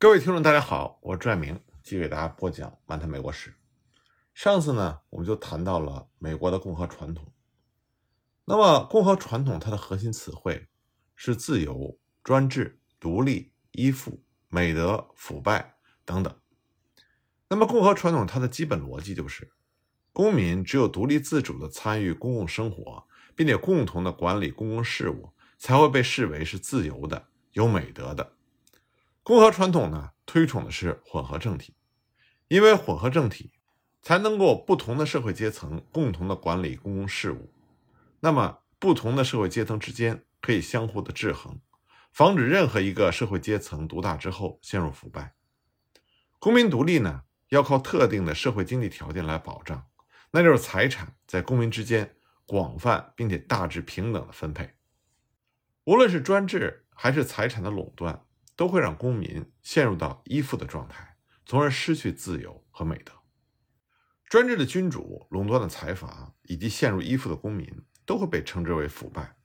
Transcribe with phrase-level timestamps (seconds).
[0.00, 3.50] 各位听众，大家好，我是朱爱明，继续给大家播讲《漫谈美国史》。
[4.32, 7.32] 上次呢，我们就谈到了美国的共和传统。
[8.44, 10.68] 那么，共和传统它的核心词汇
[11.16, 15.74] 是自由、专制、独立、依附、美德、腐败
[16.04, 16.32] 等等。
[17.48, 19.50] 那么，共和传统它的基本逻辑就是，
[20.12, 23.02] 公民只有独立自主的参与公共生活，
[23.34, 28.34] 并且共同的管理公共事务，才会被视为是自由的、有美德的。
[29.28, 31.74] 共和传统呢，推崇的是混合政体，
[32.48, 33.52] 因为混合政体
[34.00, 37.52] 才能够不同的社会阶层共同的管理公共事务，
[38.20, 41.60] 那么不同的社会阶层之间可以相互的制衡，
[42.10, 45.34] 防止任何一个社会阶层独大之后陷入腐败。
[46.38, 49.86] 公民独立呢，要靠特定的社会经济条件来保障，
[50.30, 54.72] 那就是财产在公民之间广泛并且大致平等的分配，
[55.84, 58.24] 无论是专制还是财产的垄断。
[58.58, 63.12] 都会让公民陷入到依附的状态，从而失去自由和美德。
[64.24, 69.36] 专制的君主、垄断的财阀以及陷入依附的公民，都会被称之为腐败。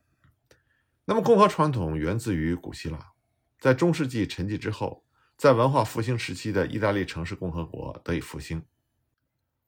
[1.05, 3.11] 那么，共和传统源自于古希腊，
[3.59, 5.05] 在中世纪沉寂之后，
[5.38, 8.66] 在文化复兴时期的意大利城市共和国得以复兴。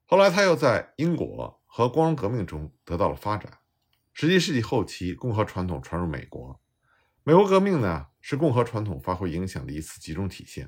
[0.05, 3.59] 后来，他又在英国和光荣革命中得到了发展。
[4.11, 6.59] 十七世纪后期，共和传统传入美国。
[7.23, 10.67] 美国革命呢，是共和传统发挥影响的一次集中体现。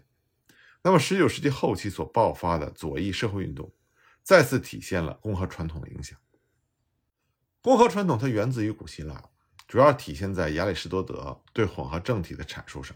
[0.84, 3.74] 那么，十九世纪后期所爆发的左翼社会运动，
[4.22, 6.16] 再次体现了共和传统的影响。
[7.64, 9.32] 共和传统它源自于古希腊，
[9.68, 12.96] 主要体现在亚里士多德对混合政体的阐述上。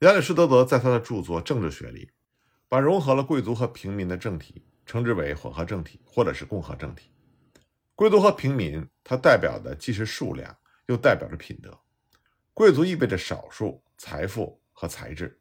[0.00, 2.10] 亚里士多德在他的著作《政治学》里，
[2.68, 7.10] 把融合了贵族和平民的政体称之为混合政体，或者是共和政体。
[7.94, 10.54] 贵族和平民，它代表的既是数量，
[10.88, 11.80] 又代表着品德。
[12.54, 15.40] 贵族意味着少数财富和才智，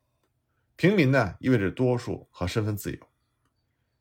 [0.75, 2.97] 平民呢意味着多数和身份自由。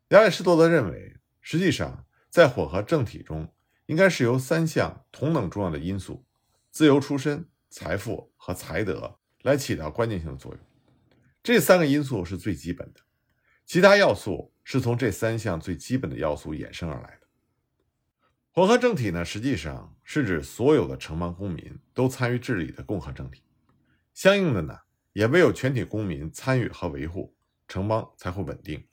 [0.09, 3.53] 亚里士多德认为，实际上在混合政体中，
[3.85, 6.25] 应该是由三项同等重要的因素——
[6.73, 10.61] 自由出身、财富和才德——来起到关键性的作用。
[11.43, 13.01] 这三个因素是最基本的，
[13.67, 17.27] 其他要素是从这三项最基本的要素衍生而来的。
[18.53, 23.43] 混合政体呢，实际上是指所有的城邦公民都参与治理的共和政体。
[24.13, 24.77] 相应的呢，
[25.13, 27.35] 也唯有全体公民参与和维护，
[27.69, 28.85] 城邦才会稳定。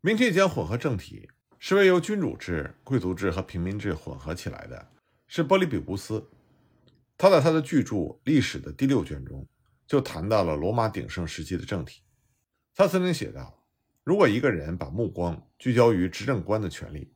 [0.00, 1.28] 明确讲，混合政体
[1.58, 4.90] 是为由君主制、贵族制和平民制混合起来的，
[5.26, 6.28] 是波利比乌斯。
[7.18, 9.46] 他在他的巨著《历史》的第六卷中
[9.86, 12.02] 就谈到了罗马鼎盛时期的政体。
[12.74, 13.64] 他曾经写道
[14.04, 17.12] ：“如果一个人把目光聚焦于执政官的权力。”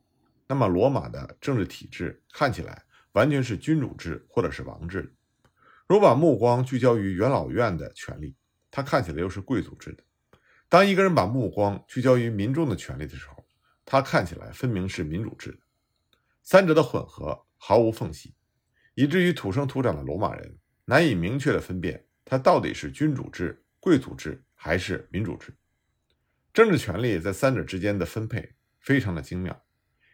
[0.48, 5.14] 那么，罗马的政治体制看起来完全是君主制或者是王制。
[5.86, 8.36] 如果把目光聚焦于元老院的权力，
[8.70, 10.02] 它看起来又是贵族制的。
[10.68, 13.44] 当一个人把目光聚焦于民众的权利的时候，
[13.84, 15.58] 他看起来分明是民主制的。
[16.44, 18.34] 三者的混合毫无缝隙，
[18.94, 25.52] 以至于土生土长的罗马人难以明确的分辨它到底是君主制、贵族制还是民主制。
[26.54, 29.60] 政治权力在三者之间的分配非常的精妙。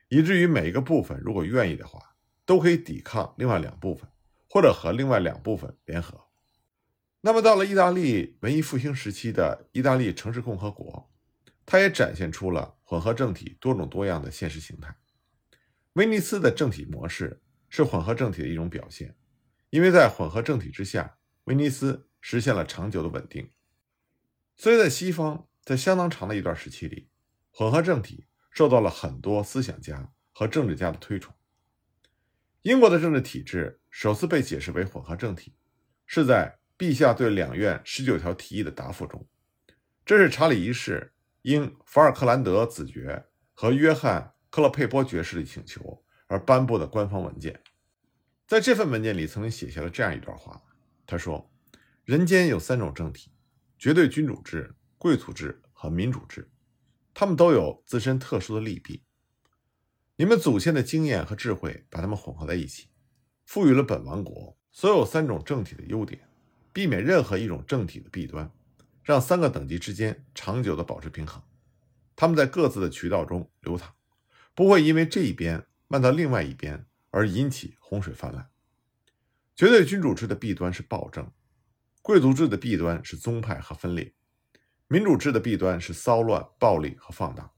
[0.09, 2.16] 以至于每一个部分，如果愿意的话，
[2.47, 4.09] 都可以抵抗另外两部分，
[4.49, 6.29] 或者和另外两部分联合。
[7.21, 11.11] 那么，到了意大利文艺复兴时期的意大利城市共和国，
[11.67, 14.97] 它也展现出了混合政体多种多样的现实形态。
[15.93, 19.15] 威尼斯的政体模式是混合政体的一种表现，
[19.69, 23.51] 因为在混合政体之下，威尼斯实现了长久的稳定。
[24.57, 27.11] 所以在西方，在相当长的一段时期里，
[27.51, 28.27] 混合政体。
[28.49, 31.35] 受到了很多思想家和政治家的推崇。
[32.67, 35.55] 英国的政治体制首次被解释为混合政体，
[36.05, 39.25] 是在陛下对两院十九条提议的答复中。
[40.05, 41.13] 这是查理一世
[41.43, 47.63] 因法尔克兰德子爵和约翰克勒佩波爵士的请求而颁布的官方文件。
[48.49, 50.61] 在这份文件里，曾经写下了这样一段话：
[51.07, 51.49] 他说，
[52.05, 53.31] 人间有三种政体，
[53.79, 56.51] 绝对君主制、贵族制和民主制。
[57.15, 59.05] 他们都有自身特殊的利弊，
[60.19, 62.89] 你们祖先的经验和智慧把它们混合在一起，
[63.45, 66.27] 赋予了本王国所有三种政体的优点，
[66.73, 68.51] 避免任何一种政体的弊端，
[69.03, 71.43] 让三个等级之间长久的保持平衡。
[72.15, 73.95] 他们在各自的渠道中流淌，
[74.55, 78.49] 不会因为这一边漫到另外一边而引起洪水泛滥。
[79.55, 81.31] 绝对君主制的弊端是暴政，
[82.01, 84.15] 贵族制的弊端是宗派和分裂。
[84.89, 87.51] 民主制的弊端是骚乱、暴力和放荡；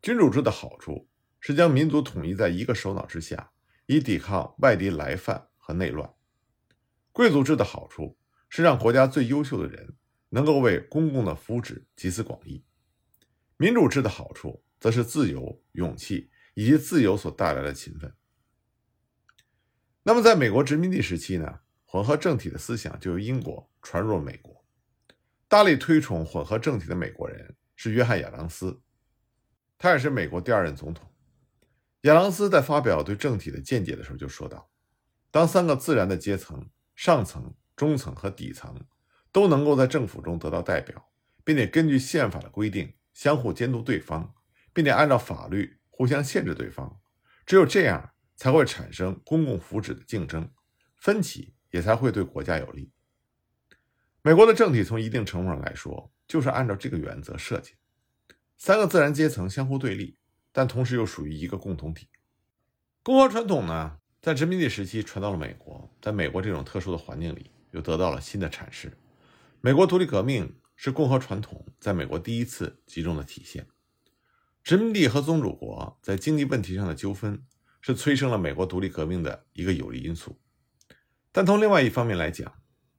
[0.00, 1.07] 君主制的好处
[1.40, 3.52] 是将民族统一在一个首脑之下，
[3.86, 6.08] 以抵抗外敌来犯和内乱；
[7.12, 8.18] 贵族制的好处
[8.48, 9.94] 是让国家最优秀的人
[10.30, 12.64] 能够为公共的福祉集思广益。
[13.56, 18.14] 民主制的好处，则是自由、勇气以及自由所带来的勤奋。
[20.02, 24.64] 那么，在美国殖民地时期呢，混合政体的思想就由英国传入了美国。
[25.48, 28.80] 大力推崇混合政体的美国人是约翰·亚当斯，
[29.76, 31.10] 他也是美国第二任总统。
[32.08, 34.70] 亚当斯在发表对政体的见解的时候就说道
[35.30, 38.86] ：“当三个自然的阶层——上层、中层和底层——
[39.32, 41.10] 都能够在政府中得到代表，
[41.44, 44.34] 并且根据宪法的规定相互监督对方，
[44.72, 47.00] 并且按照法律互相限制对方，
[47.46, 50.48] 只有这样。”才会产生公共福祉的竞争，
[50.94, 52.92] 分歧也才会对国家有利。
[54.22, 57.74] 美国的政体从一定程度上来说，就是按照这个原则设计。
[58.56, 60.17] 三个自然阶层相互对立，
[60.58, 62.08] 但同时又属于一个共同体。
[63.04, 68.98] 共和传统呢，在殖民地时期传到了美国，在美国这种特殊的环境里，又得到了新的阐释。
[69.60, 73.68] 美国独立革命是共和传统在美国第一次集中的体现。
[74.64, 77.40] 殖民地和宗主国在经济问题上的纠纷。
[77.80, 80.36] 是催生了美国独立革命的一个有利因素，
[81.30, 82.52] 但从另外一方面来讲，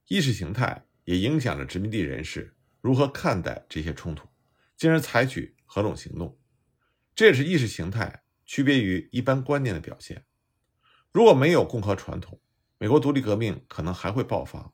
[0.08, 4.30] 意识形态也影响着殖民地人士如何看待这些冲突，
[4.78, 6.40] 进而采取何种行动。
[7.20, 10.24] 这也是意识形态区别于一般观念的表现。
[11.12, 12.40] 如果没有共和传统，
[12.78, 14.72] 美国独立革命可能还会爆发，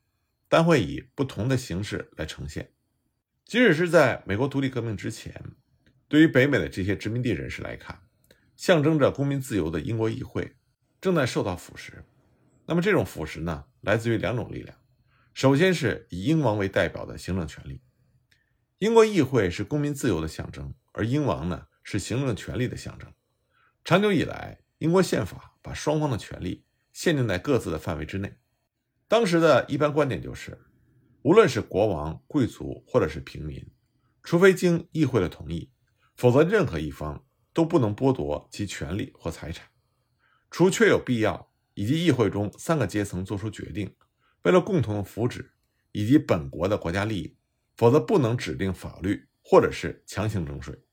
[0.48, 2.72] 但会以不同的形式来呈现。
[3.46, 5.34] 即使是在美国独立革命之前，
[6.08, 8.00] 对于北美的这些殖民地人士来看。
[8.56, 10.56] 象征着公民自由的英国议会
[11.02, 11.94] 正在受到腐蚀。
[12.68, 14.78] 那么，这种腐蚀呢，来自于两种力量。
[15.34, 17.82] 首先是以英王为代表的行政权力。
[18.78, 23.10] 英国议会是公民自由的象征，而英王呢是行政权力的象征。
[23.86, 28.36] 长久以来，英国宪法把双方的权力限定在各自的范围之内。
[29.08, 30.60] 当时的一般观点就是，
[31.22, 33.66] 无论是国王、贵族或者是平民，
[34.22, 35.72] 除非经议会的同意，
[36.18, 37.24] 否则任何一方。
[37.56, 39.66] 都不能剥夺其权利或财产，
[40.52, 43.96] 除确有必要以及议会中三个阶层作出决定，
[44.42, 45.52] 为了共同的福祉
[45.94, 47.38] 以及本国的国家利益，
[47.78, 50.85] 否则不能指定法律或者是强行征税。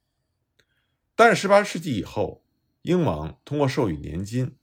[1.15, 2.45] 但是18世纪以后，
[2.83, 4.57] 英王通过授予年金、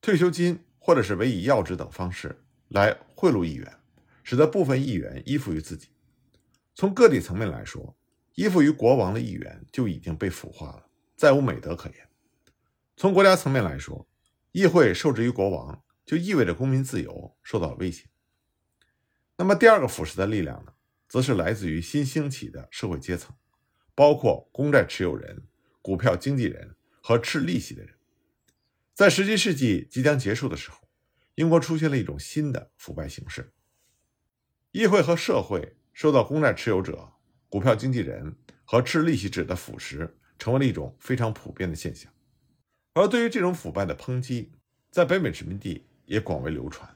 [0.00, 3.78] 退休金或者是委以要职等方式来贿赂议员，
[4.22, 5.88] 使得部分议员依附于自己。
[6.74, 7.96] 从个体层面来说，
[8.34, 10.86] 依附于国王的议员就已经被腐化了。
[11.16, 12.08] 再无美德可言。
[12.96, 14.06] 从国家层面来说，
[14.52, 18.06] 议会受制于国王，就意味着公民自由受到了威胁。
[19.36, 20.72] 那么，第二个腐蚀的力量呢，
[21.08, 23.34] 则是来自于新兴起的社会阶层，
[23.98, 25.42] 包括公债持有人、
[25.82, 27.92] 股票经纪人和吃利息的人。
[28.94, 30.78] 在十七世纪即将结束的时候，
[31.34, 33.52] 英国出现了一种新的腐败形式：
[34.70, 37.14] 议会和社会受到公债持有者、
[37.48, 40.08] 股票经纪人和吃利息者的腐蚀。
[40.38, 42.12] 成为了一种非常普遍的现象，
[42.92, 44.52] 而对于这种腐败的抨击，
[44.88, 46.88] 在北美殖民地也广为流传。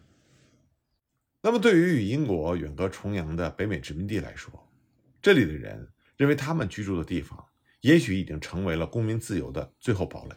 [1.41, 4.73] 那么，对于与英国远隔重洋的北美殖民地来说，
[5.21, 7.47] 这里的人认为他们居住的地方
[7.81, 10.37] 也许已经成为了公民自由的最后堡垒。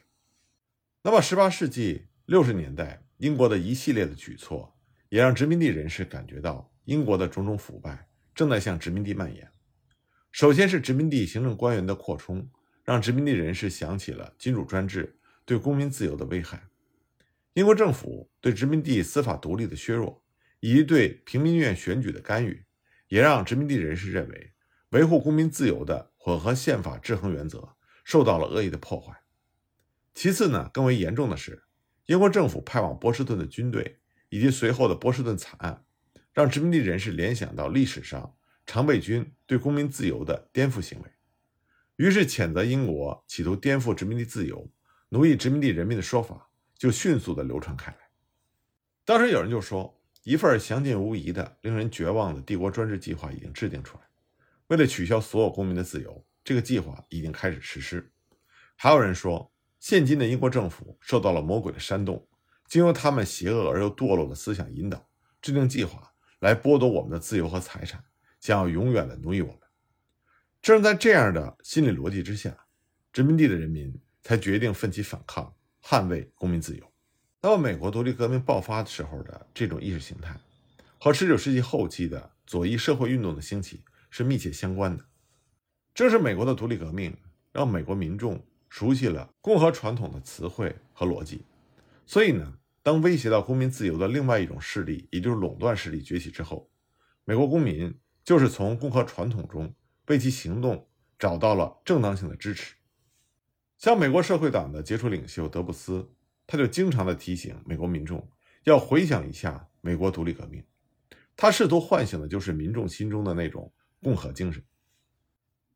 [1.04, 4.77] 那么，18世纪60年代，英国的一系列的举措
[5.10, 9.51] 也让殖民地人士感觉到英国的种种腐败正在向殖民地蔓延。
[10.31, 12.49] 首先是殖民地行政官员的扩充。
[12.83, 16.68] 让殖民地人士想起了君主专制对公民自由的危害，
[17.54, 20.23] 英国政府对殖民地司法独立的削弱，
[20.59, 22.64] 以及对平民院选举的干预，
[23.07, 24.54] 也让殖民地人士认为
[24.95, 27.75] 维护公民自由的混合宪法制衡原则
[28.06, 29.14] 受到了恶意的破坏。
[30.14, 31.64] 其次呢，更为严重的是，
[32.06, 33.99] 英国政府派往波士顿的军队
[34.30, 35.83] 以及随后的波士顿惨案，
[36.31, 41.09] 让殖民地人士联想到历史上常备军对公民自由的颠覆行为。
[41.97, 44.71] 于是，谴责英国企图颠覆殖民地自由、
[45.09, 47.97] 奴役殖民地人民的说法就迅速地流传开来。
[49.04, 54.05] 当时有人就说，一份详尽无疑的、令人绝望的帝国专制计划已经制定出来，
[54.68, 58.12] 为了取消所有公民的自由，这个计划已经开始实施。
[58.76, 62.28] 还有人说，现今的英国政府受到了魔鬼的煽动，
[62.68, 65.07] 经由他们邪恶而又堕落的思想引导，
[65.42, 68.04] 制定计划来剥夺我们的自由和财产，
[68.40, 69.60] 将要永远地奴役我们。
[70.62, 72.66] 正是在这样的心理逻辑之下，
[73.14, 76.92] 殖民地的人民才决定奋起反抗，捍卫公民自由。
[77.40, 80.36] 那么，美国独立革命爆发的时候的这种意识形态，
[81.00, 83.84] 和19世纪后期的左翼社会运动的兴起
[84.18, 85.04] 是密切相关的。
[85.94, 87.14] 正是美国的独立革命，
[87.52, 91.42] 让美国民众熟悉了共和传统的词汇和逻辑。
[92.06, 96.72] 所以呢，当威胁到公民自由的另外一种势力，也就是垄断势力崛起之后，
[97.26, 97.94] 美国公民
[98.24, 99.76] 就是从共和传统中
[100.07, 100.88] 为其行动
[101.19, 102.76] 找到了正当性的支持。
[103.78, 106.10] 像美国社会党的杰出领袖德布斯，
[106.48, 108.26] 他就经常的提醒美国民众
[108.64, 110.64] 要回想一下美国独立革命，
[111.36, 113.69] 他试图唤醒的就是民众心中的那种
[114.06, 114.64] 共和精神。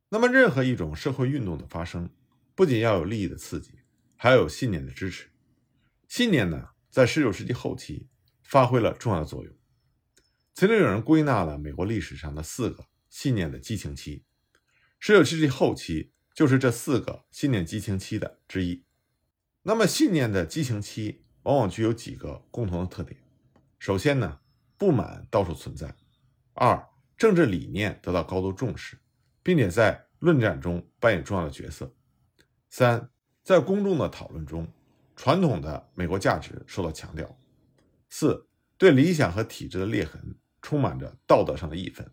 [0.09, 2.12] 那么，任何一种社会运动的发生，
[2.53, 3.79] 不仅要有利益的刺激，
[4.15, 5.31] 还要有信念的支持。
[6.07, 8.07] 信念呢，在19世纪后期
[8.43, 9.51] 发挥了重要作用。
[10.53, 14.24] 曾经有人归纳了美国历史上的四个信念的激情期
[15.01, 18.83] ，19世纪后期就是这四个信念激情期的之一。
[19.63, 23.19] 那么，信念的激情期往往具有几个共同的特点：
[23.79, 24.41] 首先呢，
[24.77, 25.88] 不满到处存在；
[26.53, 26.88] 二，
[27.19, 28.97] 政治理念得到高度重视。
[29.41, 31.91] 并且在论战中扮演重要的角色。
[32.69, 33.09] 三，
[33.41, 34.67] 在公众的讨论中，
[35.15, 37.35] 传统的美国价值受到强调。
[38.09, 38.47] 四，
[38.77, 42.07] 对理想和体制的裂痕充满着道德上的义愤。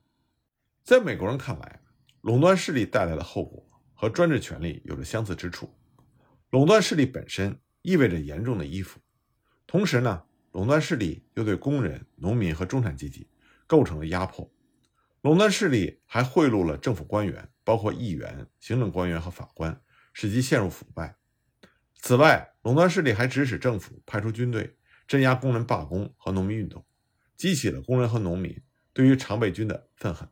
[0.83, 1.81] 在美国人看来，
[2.23, 5.69] 垄断势力带来的后果和专制权力有着相似之处。
[6.51, 9.01] 垄断势力本身意味着严重的依附，
[9.67, 10.23] 同时呢，
[10.53, 13.29] 垄断势力又对工人、农民和中产阶级
[13.67, 14.51] 构成了压迫。
[15.27, 21.17] 垄断势力还贿赂了政府官员，包括议员、行政官员和法官，使其陷入腐败。
[21.97, 24.77] 此外，垄断势力还指使政府派出军队
[25.09, 26.87] 镇压工人罢工和农民运动，
[27.37, 28.57] 激起了工人和农民
[28.93, 30.29] 对于常备军的愤恨。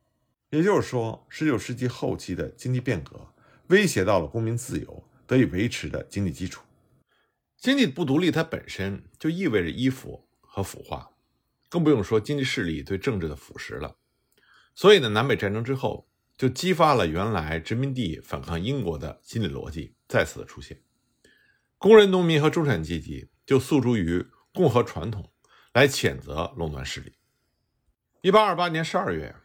[0.50, 3.34] 也就是说，19世纪后期的经济变革
[3.66, 6.62] 威胁到了公民自由得以维持的经济基础。
[7.56, 11.10] 经济不独立，它本身就意味着依附和腐化，
[11.68, 13.96] 更不用说经济势力对政治的腐蚀了。
[14.74, 20.82] 所以呢，南北战争之后，就激发了原来殖民地反抗英国的心理逻辑再次的出现。
[21.78, 25.32] 工人、农民和中产阶级就诉诸于共和传统，
[25.72, 27.12] 来谴责垄断势力。
[28.22, 29.36] 一八二八年十二月，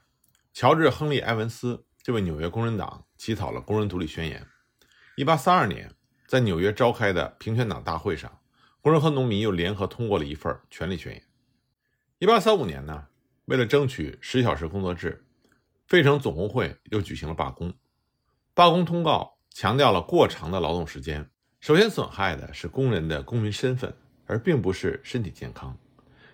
[0.53, 4.41] 乔治·亨利·埃文斯就为纽约工人党起草了《工人独立宣言》。
[5.15, 5.93] 一八三二年，
[6.27, 8.39] 在纽约召开的平权党大会上，
[8.81, 11.21] 工人和农民又联合通过了一份《权利宣言》。
[12.17, 13.07] 一八三五年呢？
[13.49, 15.25] 为了争取十小时工作制，
[15.87, 17.73] 费城总工会又举行了罢工。
[18.53, 21.27] 罢工通告强调了过长的劳动时间，
[21.59, 23.91] 首先损害的是工人的公民身份，
[24.27, 25.75] 而并不是身体健康。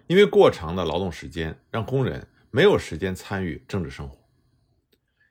[0.08, 4.18] 因为过长的劳动时间让工人没有时间参与政治生活。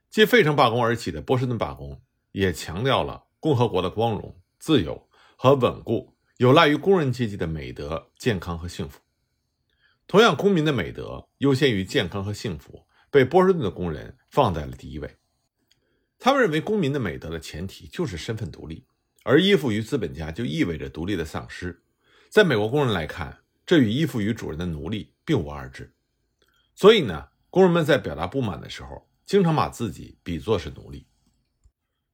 [0.09, 2.01] 继费城罢工而起的波士顿罢工
[2.33, 9.04] 也强调了共和国的光荣、自由和稳固有赖于工人阶级的美德、健康和幸福。
[10.07, 15.17] 同样，公民的美德优先于健康和幸福，被波士顿的工人放在了第一位。
[16.19, 18.87] 他们认为，公民的美德的前提就是身份独立，
[19.25, 21.83] 而依附于资本家就意味着独立的丧失。
[22.29, 25.95] 在美国工人来看，这与依附于主人的奴隶并无二致。
[26.75, 31.07] 所以呢，工人们在表达不满的时候，经常把自己比作是奴隶。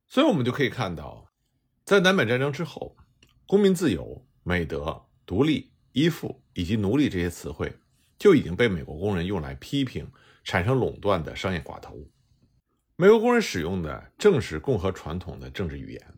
[0.06, 1.30] 所以，我们就可以看到，
[1.84, 2.96] 在南北战争之后，
[3.46, 5.72] 公民自由、美德、独立。
[5.92, 7.72] 依附以及奴隶这些词汇
[8.18, 10.10] 就已经被美国工人用来批评
[10.44, 12.08] 产生垄断的商业寡头。
[12.96, 16.14] 美国工人使用的正是共和传统的政治语言，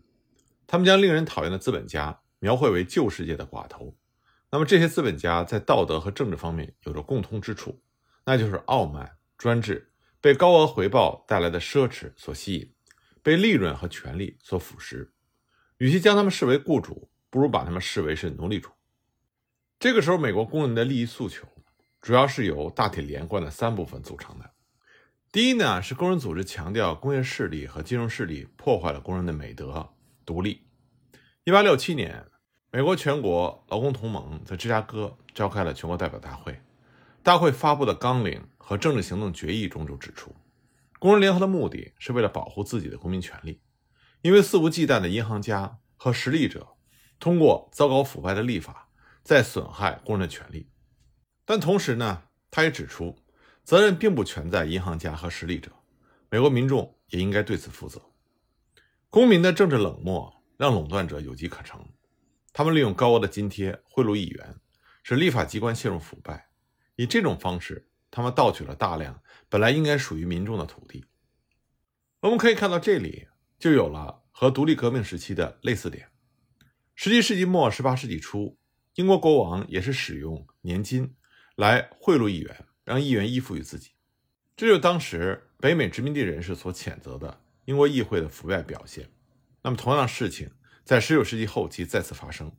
[0.67, 3.97] 他们将令人讨厌的资本家描绘为旧世界的寡头。
[4.51, 7.83] 那么这些资本家在道德和政治方面有着共通之处，
[8.27, 12.75] 那就是傲慢、专制，被高额回报带来的奢侈所吸引，
[13.23, 15.09] 被利润和权力所腐蚀。
[15.79, 18.71] 与其将他们视为雇主，不如把他们视为是奴隶主。
[19.83, 21.45] 这个时候，美国工人的利益诉求
[22.01, 24.49] 主要是由大体连贯的三部分组成的。
[25.33, 29.91] 第一呢，是工人组织强调工业势力和金融势力破坏了工人的美德、
[30.25, 30.69] 独立。
[31.43, 32.27] 一八六七年，
[32.71, 36.61] 美国全国劳工同盟在芝加哥召开了全国代表大会，
[37.25, 40.33] 大会发布的纲领和政治行动决议中就指出，
[41.01, 43.61] 工人联合的目的是为了保护自己的公民权利，
[44.21, 46.69] 因为肆无忌惮的银行家和实力者
[47.19, 48.91] 通过糟糕腐败的立法。
[49.23, 50.69] 在损害工人的权利，
[51.45, 53.17] 但同时呢，他也指出，
[53.63, 55.71] 责任并不全在银行家和实力者，
[56.29, 58.03] 美国民众也应该对此负责。
[59.09, 61.87] 公民的政治冷漠让垄断者有机可乘，
[62.53, 64.57] 他们利用高额的津贴贿赂议员，
[65.05, 66.49] 使立法机关陷入腐败。
[66.97, 71.05] 以这种方式，他们盗取了大量本来应该属于民众的土地。
[72.21, 76.11] 我们可以看到，这里就有了和独立革命时期的类似点。
[76.97, 78.59] 十七世纪末、十八世纪初。
[78.95, 81.15] 英国国王也是使用年金
[81.57, 83.93] 来贿赂议员，让议员依附于自己，
[84.55, 89.09] 这就是当时北美殖民地人士所谴责的英国议会的腐败表现。
[89.63, 90.51] 那么，同样的事情
[90.85, 92.53] 在19世纪后期再次发生，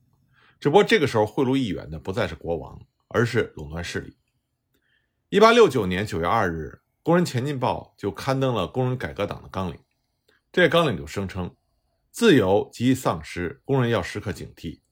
[0.59, 4.17] 只不过这个时候贿赂议员的不再是国王，而是垄断势力。
[5.29, 9.79] 1869年9月2日，工人前进报》就刊登了工人改革党的纲领。
[10.51, 11.55] 这纲领就声称，
[12.09, 14.82] 自由极易丧失，工人要时刻警惕。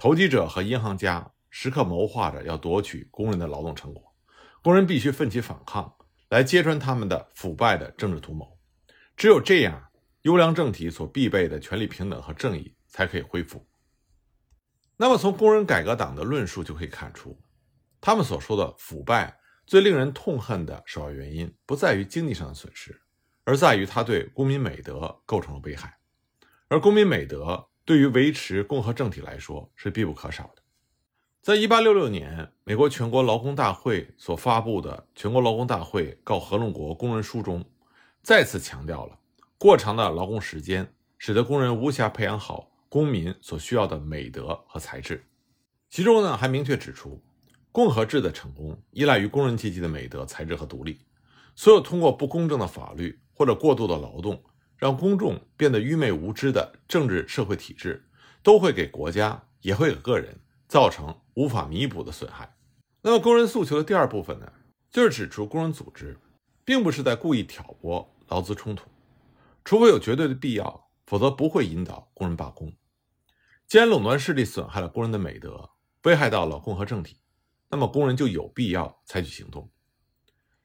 [0.00, 4.02] 投机者和银行家时刻谋划着要夺取工人的劳动成果，
[4.62, 5.94] 工人必须奋起反抗，
[6.30, 8.58] 来揭穿他们的腐败的政治图谋。
[9.14, 9.90] 只有这样，
[10.22, 13.68] 优良政体所必备的权利平等和正义才可以恢复。
[14.96, 17.38] 那么，从工人改革党的论述就可以看出，
[18.00, 22.98] 他们所说的腐败最令人痛恨的首要原因，不在于经济上的损失，
[23.44, 25.98] 而在于他对公民美德构成了危害，
[26.68, 27.66] 而公民美德。
[27.84, 30.62] 对于维持共和政体来说是必不可少的。
[31.42, 37.64] 在一八六六年，美国全国劳工大会所发布的《全国劳工大会告合众国工人书》中，
[38.22, 39.18] 再次强调了
[39.56, 45.24] 过长的劳工时间使得工人无暇培养好公民所需要的美德和才智。
[45.88, 47.20] 其中呢，还明确指出，
[47.72, 51.00] 共和制的成功依赖于工人阶级的美德、才智和独立。
[51.56, 54.40] 所有通过不公正的法律或者过度的劳动。
[54.80, 58.08] 让公众变得愚昧无知的政治社会体制，
[58.42, 62.56] 都会给国家也会给个人造成无法弥补的损害。
[63.02, 64.50] 那么，工人诉求的第二部分呢，
[64.90, 66.18] 就是指出工人组织
[66.64, 68.88] 并不是在故意挑拨劳资冲突，
[69.64, 72.72] 除非有绝对的必要，否则不会引导工人罢工。
[73.66, 75.70] 既然垄断势力损害了工人的美德，
[76.04, 77.20] 危害到了共和政体，
[77.68, 79.70] 那么工人就有必要采取行动。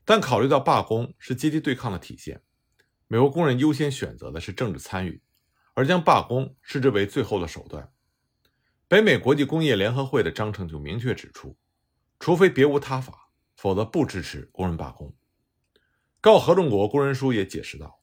[0.05, 2.41] 但考虑到罢工是阶级对抗的体现。
[3.07, 5.21] 美国工人优先选择的是政治参与，
[5.73, 7.91] 而将罢工视之为最后的手段。
[8.87, 11.55] 北美国际工业联合会的章程就明确指出，
[12.19, 15.15] 除非别无他法，否则不支持工人罢工。
[16.19, 18.01] 告合众国工人书也解释道，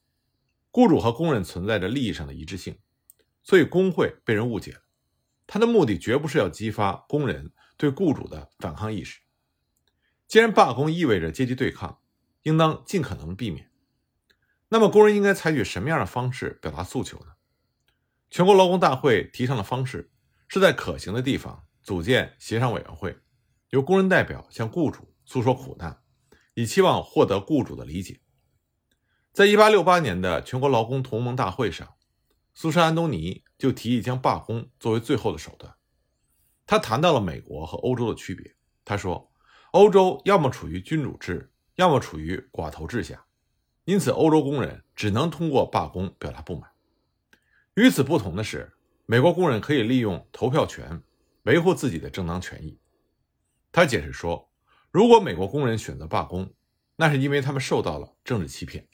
[0.70, 2.78] 雇主和工人存在着利益上的一致性，
[3.42, 4.82] 所以工会被人误解了。
[5.48, 9.20] 他的目的绝不是要激发工人对雇主的反抗意识。
[10.28, 12.00] 既然罢工意味着阶级对抗，
[12.42, 13.71] 应当尽可能避免。
[14.72, 17.32] 那么，工人应该采取什么样的方式表达诉求呢？
[18.30, 20.10] 全国劳工大会提倡的方式
[20.48, 23.18] 是在可行的地方组建协商委员会，
[23.68, 26.00] 由工人代表向雇主诉说苦难，
[26.54, 28.22] 以期望获得雇主的理解。
[29.34, 31.96] 在一八六八年的全国劳工同盟大会上，
[32.54, 35.74] 苏珊·安东尼就提议将罢工作为最后的手段。
[36.64, 38.56] 他谈到了美国和欧洲的区别。
[38.86, 39.30] 他说
[39.72, 43.26] ：“欧洲要么处于君主制，要么处于寡头制下。”
[43.84, 46.70] 因此，欧洲工人只能通过罢工表达不满。
[47.74, 48.72] 与此不同的是，
[49.06, 51.02] 美国工人可以利用投票权
[51.42, 52.78] 维护自己的正当权益。
[53.72, 54.50] 他解释说，
[54.90, 56.54] 如果美国工人选择罢工，
[56.96, 58.86] 那是因为他们受到了政治欺骗。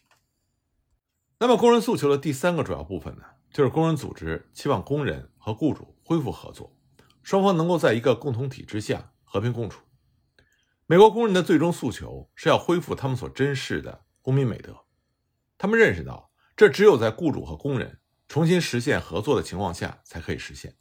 [1.38, 6.74] 那么，工人诉求的第三个主要部分呢，就是工人组织期望工人和雇主恢复合作，
[7.22, 9.82] 双方能够在一个共同体之下和平共处。
[10.86, 14.06] 美国工人的最终诉求是要恢复他们所珍视的。
[14.28, 14.84] 公民美德，
[15.56, 20.76] 他们认识到，这只有在雇主和工人重新实现合作的情况下才可以实现。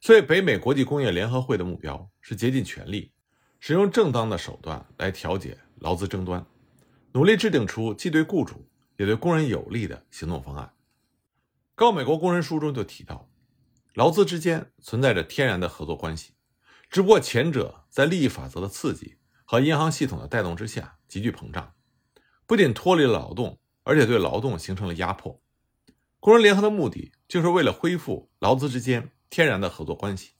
[0.00, 3.12] 所以，北美国际工业联合会的目标是竭尽全力，
[3.58, 6.46] 使用正当的手段来调解劳资争端，
[7.14, 10.72] 努力制定出既对雇主也对工人有利的行动方案。
[11.74, 13.28] 告美国工人书中就提到，
[13.94, 16.34] 劳资之间存在着天然的合作关系，
[16.88, 21.72] 只不过前者在利益法则的刺激和银行系统的带动之下急剧膨胀。
[22.46, 25.42] 不仅脱离了劳动，而且对劳动形成了压迫。
[26.20, 30.32] 工人联合的目的就是为了恢复劳资之间天然的合作关系。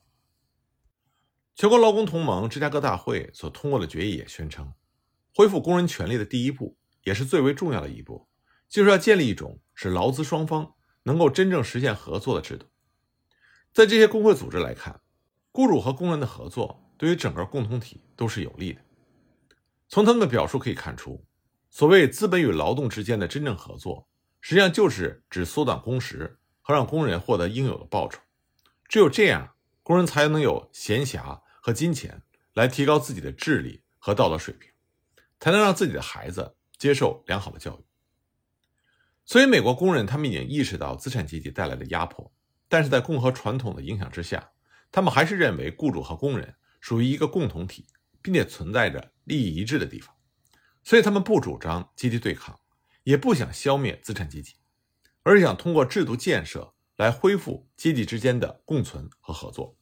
[1.55, 4.73] 全国劳工同盟芝加哥大会所通过的决议也宣称，
[5.35, 8.29] 恢复工人权利的第一步，也是最为重要的一步，
[8.69, 12.67] 就是要建立一种使劳资双方能够真正实现合作的制度。
[13.73, 15.01] 在这些工会组织来看，
[15.51, 18.81] 雇主和工人的合作对于整个共同体都是有利的。
[19.89, 21.25] 从他们的表述可以看出。
[21.77, 24.09] 所谓资本与劳动之间的真正合作，
[24.41, 28.19] 实际上就是指缩短工时和让工人获得应有的报酬。
[28.89, 32.23] 只有这样，工人才能有闲暇和金钱
[32.55, 34.71] 来提高自己的智力和道德水平，
[35.39, 37.85] 才能让自己的孩子接受良好的教育。
[39.27, 42.33] 所以，美国工人他们已经意识到资产阶级带来的压迫，
[42.71, 44.53] 但是在共和传统的影响之下，
[44.91, 47.85] 他们还是认为雇主和工人属于一个共同体，
[48.23, 50.16] 并且存在着利益一致的地方。
[50.87, 52.61] 所以，他们不主张阶级对抗，
[53.03, 54.55] 也不想消灭资产阶级，
[55.25, 59.77] 而是想通过制度建设来恢复阶级之间的共存和合作。